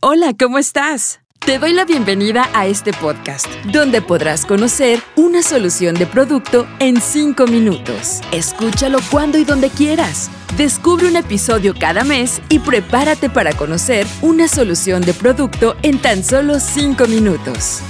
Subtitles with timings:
[0.00, 1.20] Hola, ¿cómo estás?
[1.44, 7.00] Te doy la bienvenida a este podcast, donde podrás conocer una solución de producto en
[7.00, 8.20] 5 minutos.
[8.32, 10.30] Escúchalo cuando y donde quieras.
[10.56, 16.22] Descubre un episodio cada mes y prepárate para conocer una solución de producto en tan
[16.22, 17.80] solo 5 minutos.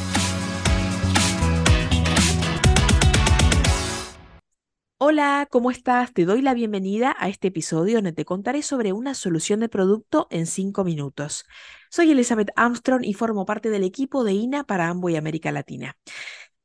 [5.05, 6.13] Hola, ¿cómo estás?
[6.13, 10.29] Te doy la bienvenida a este episodio donde te contaré sobre una solución de producto
[10.31, 11.45] en 5 minutos.
[11.91, 15.97] Soy Elizabeth Armstrong y formo parte del equipo de INA para Amway América Latina.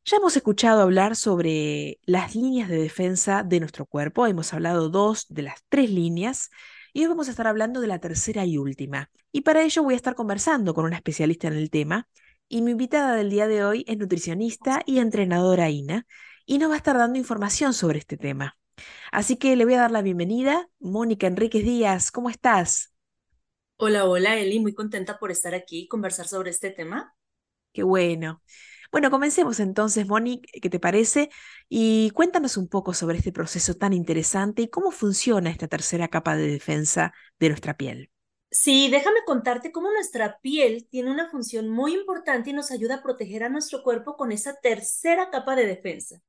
[0.05, 4.27] Ya hemos escuchado hablar sobre las líneas de defensa de nuestro cuerpo.
[4.27, 6.51] Hemos hablado dos de las tres líneas
[6.93, 9.09] y hoy vamos a estar hablando de la tercera y última.
[9.31, 12.07] Y para ello voy a estar conversando con una especialista en el tema.
[12.47, 16.05] Y mi invitada del día de hoy es nutricionista y entrenadora INA
[16.47, 18.57] y nos va a estar dando información sobre este tema.
[19.11, 20.69] Así que le voy a dar la bienvenida.
[20.79, 22.93] Mónica Enríquez Díaz, ¿cómo estás?
[23.75, 27.13] Hola, hola Eli, muy contenta por estar aquí y conversar sobre este tema.
[27.73, 28.41] Qué bueno.
[28.91, 31.29] Bueno, comencemos entonces, Mónica, ¿qué te parece?
[31.67, 36.37] Y cuéntanos un poco sobre este proceso tan interesante y cómo funciona esta tercera capa
[36.37, 38.09] de defensa de nuestra piel.
[38.49, 43.03] Sí, déjame contarte cómo nuestra piel tiene una función muy importante y nos ayuda a
[43.03, 46.21] proteger a nuestro cuerpo con esa tercera capa de defensa.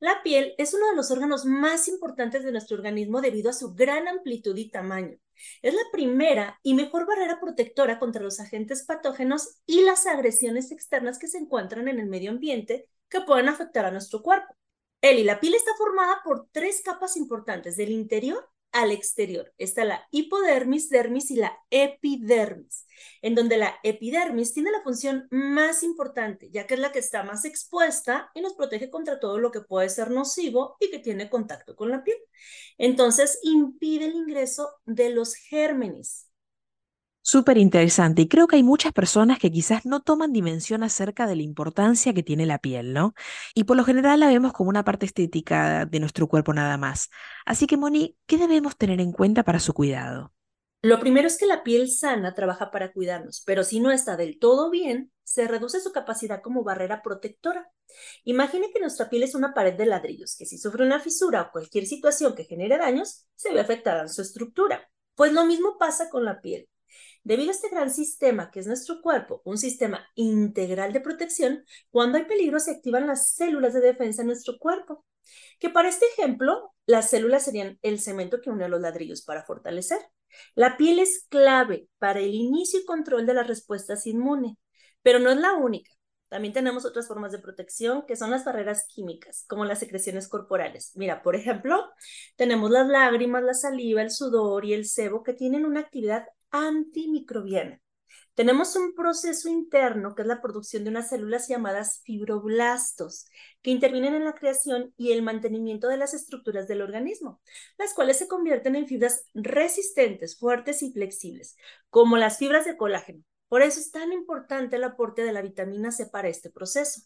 [0.00, 3.72] La piel es uno de los órganos más importantes de nuestro organismo debido a su
[3.74, 5.16] gran amplitud y tamaño.
[5.62, 11.18] Es la primera y mejor barrera protectora contra los agentes patógenos y las agresiones externas
[11.18, 14.54] que se encuentran en el medio ambiente que pueden afectar a nuestro cuerpo.
[15.02, 19.52] Eli, la piel está formada por tres capas importantes, del interior al exterior.
[19.58, 22.86] Está la hipodermis, dermis y la epidermis,
[23.22, 27.22] en donde la epidermis tiene la función más importante, ya que es la que está
[27.22, 31.30] más expuesta y nos protege contra todo lo que puede ser nocivo y que tiene
[31.30, 32.18] contacto con la piel.
[32.78, 36.29] Entonces, impide el ingreso de los gérmenes,
[37.22, 38.22] Súper interesante.
[38.22, 42.14] Y creo que hay muchas personas que quizás no toman dimensión acerca de la importancia
[42.14, 43.14] que tiene la piel, ¿no?
[43.54, 47.10] Y por lo general la vemos como una parte estética de nuestro cuerpo nada más.
[47.44, 50.32] Así que, Moni, ¿qué debemos tener en cuenta para su cuidado?
[50.82, 54.38] Lo primero es que la piel sana trabaja para cuidarnos, pero si no está del
[54.38, 57.70] todo bien, se reduce su capacidad como barrera protectora.
[58.24, 61.52] Imagine que nuestra piel es una pared de ladrillos, que si sufre una fisura o
[61.52, 64.90] cualquier situación que genere daños, se ve afectada en su estructura.
[65.14, 66.69] Pues lo mismo pasa con la piel.
[67.22, 72.18] Debido a este gran sistema que es nuestro cuerpo, un sistema integral de protección, cuando
[72.18, 75.04] hay peligro se activan las células de defensa en nuestro cuerpo,
[75.58, 79.44] que para este ejemplo, las células serían el cemento que une a los ladrillos para
[79.44, 79.98] fortalecer.
[80.54, 84.56] La piel es clave para el inicio y control de las respuestas inmunes,
[85.02, 85.90] pero no es la única.
[86.28, 90.92] También tenemos otras formas de protección que son las barreras químicas, como las secreciones corporales.
[90.94, 91.90] Mira, por ejemplo,
[92.36, 97.80] tenemos las lágrimas, la saliva, el sudor y el sebo que tienen una actividad antimicrobiana.
[98.34, 103.26] Tenemos un proceso interno que es la producción de unas células llamadas fibroblastos,
[103.62, 107.40] que intervienen en la creación y el mantenimiento de las estructuras del organismo,
[107.78, 111.56] las cuales se convierten en fibras resistentes, fuertes y flexibles,
[111.90, 113.22] como las fibras de colágeno.
[113.48, 117.02] Por eso es tan importante el aporte de la vitamina C para este proceso.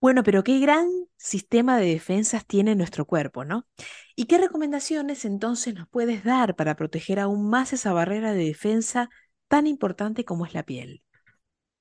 [0.00, 3.66] Bueno, pero qué gran sistema de defensas tiene nuestro cuerpo, ¿no?
[4.16, 9.10] ¿Y qué recomendaciones entonces nos puedes dar para proteger aún más esa barrera de defensa
[9.48, 11.02] tan importante como es la piel?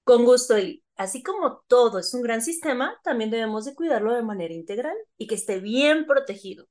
[0.03, 0.84] Con gusto, Eli.
[0.97, 5.28] Así como todo es un gran sistema, también debemos de cuidarlo de manera integral y
[5.28, 6.68] que esté bien protegido.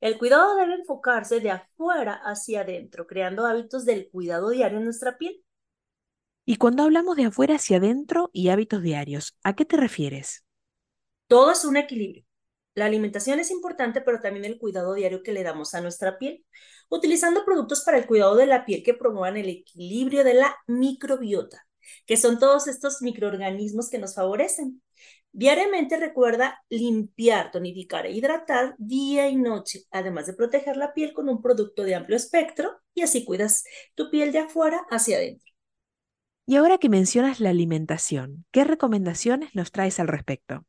[0.00, 5.18] El cuidado debe enfocarse de afuera hacia adentro, creando hábitos del cuidado diario en nuestra
[5.18, 5.44] piel.
[6.46, 10.45] Y cuando hablamos de afuera hacia adentro y hábitos diarios, ¿a qué te refieres?
[11.28, 12.24] Todo es un equilibrio.
[12.74, 16.44] La alimentación es importante, pero también el cuidado diario que le damos a nuestra piel,
[16.90, 21.66] utilizando productos para el cuidado de la piel que promuevan el equilibrio de la microbiota,
[22.06, 24.82] que son todos estos microorganismos que nos favorecen.
[25.32, 31.28] Diariamente recuerda limpiar, tonificar e hidratar día y noche, además de proteger la piel con
[31.28, 33.64] un producto de amplio espectro y así cuidas
[33.94, 35.52] tu piel de afuera hacia adentro.
[36.46, 40.64] Y ahora que mencionas la alimentación, ¿qué recomendaciones nos traes al respecto?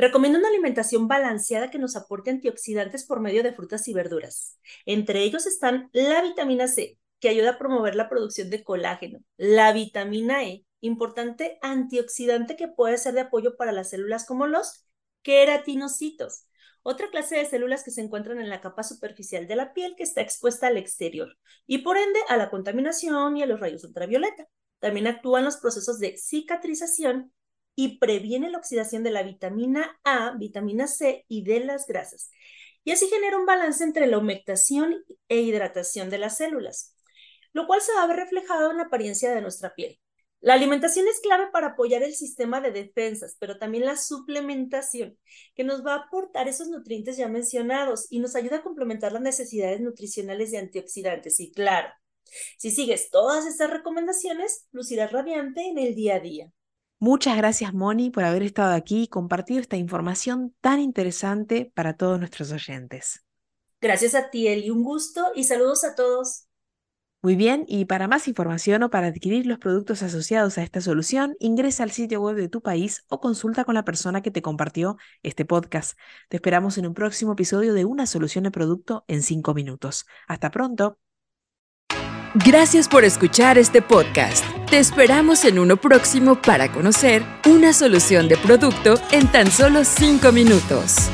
[0.00, 4.58] Recomiendo una alimentación balanceada que nos aporte antioxidantes por medio de frutas y verduras.
[4.86, 9.74] Entre ellos están la vitamina C, que ayuda a promover la producción de colágeno, la
[9.74, 14.86] vitamina E, importante antioxidante que puede ser de apoyo para las células como los
[15.20, 16.46] queratinocitos,
[16.82, 20.02] otra clase de células que se encuentran en la capa superficial de la piel que
[20.02, 21.36] está expuesta al exterior
[21.66, 24.48] y por ende a la contaminación y a los rayos ultravioleta.
[24.78, 27.34] También actúan los procesos de cicatrización
[27.74, 32.30] y previene la oxidación de la vitamina A, vitamina C y de las grasas.
[32.84, 36.96] Y así genera un balance entre la humectación e hidratación de las células.
[37.52, 39.98] lo cual se va a ver reflejado en la apariencia de nuestra piel.
[40.40, 45.18] La alimentación es clave para apoyar el sistema de defensas, pero también la suplementación,
[45.54, 49.22] que nos va a aportar esos nutrientes ya mencionados y nos ayuda a complementar las
[49.22, 51.40] necesidades nutricionales de antioxidantes.
[51.40, 51.88] Y claro,
[52.58, 56.52] si sigues todas estas recomendaciones, lucirás radiante en el día a día.
[57.02, 62.18] Muchas gracias, Moni, por haber estado aquí y compartido esta información tan interesante para todos
[62.18, 63.24] nuestros oyentes.
[63.80, 64.68] Gracias a ti, Eli.
[64.68, 66.44] Un gusto y saludos a todos.
[67.22, 71.36] Muy bien, y para más información o para adquirir los productos asociados a esta solución,
[71.38, 74.98] ingresa al sitio web de tu país o consulta con la persona que te compartió
[75.22, 75.98] este podcast.
[76.28, 80.06] Te esperamos en un próximo episodio de Una solución de producto en 5 minutos.
[80.28, 80.98] Hasta pronto.
[82.34, 84.49] Gracias por escuchar este podcast.
[84.70, 90.30] Te esperamos en uno próximo para conocer una solución de producto en tan solo 5
[90.30, 91.10] minutos.